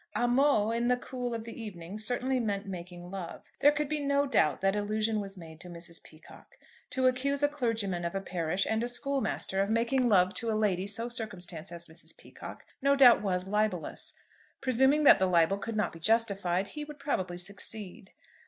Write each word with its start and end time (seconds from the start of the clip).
"'Amo' 0.15 0.71
in 0.71 0.87
the 0.87 0.97
cool 0.97 1.35
of 1.35 1.43
the 1.43 1.61
evening," 1.61 1.99
certainly 1.99 2.39
meant 2.39 2.65
making 2.65 3.11
love. 3.11 3.51
There 3.59 3.71
could 3.71 3.87
be 3.87 3.99
no 3.99 4.25
doubt 4.25 4.59
that 4.61 4.75
allusion 4.75 5.19
was 5.19 5.37
made 5.37 5.59
to 5.59 5.69
Mrs. 5.69 6.01
Peacocke. 6.01 6.57
To 6.89 7.05
accuse 7.05 7.43
a 7.43 7.47
clergyman 7.47 8.03
of 8.03 8.15
a 8.15 8.19
parish, 8.19 8.65
and 8.67 8.83
a 8.83 8.87
schoolmaster, 8.87 9.61
of 9.61 9.69
making 9.69 10.09
love 10.09 10.33
to 10.33 10.49
a 10.49 10.57
lady 10.57 10.87
so 10.87 11.07
circumstanced 11.07 11.71
as 11.71 11.85
Mrs. 11.85 12.17
Peacocke, 12.17 12.65
no 12.81 12.95
doubt 12.95 13.21
was 13.21 13.47
libellous. 13.47 14.15
Presuming 14.59 15.03
that 15.03 15.19
the 15.19 15.27
libel 15.27 15.59
could 15.59 15.75
not 15.75 15.93
be 15.93 15.99
justified, 15.99 16.69
he 16.69 16.83
would 16.83 16.97
probably 16.97 17.37
succeed. 17.37 18.11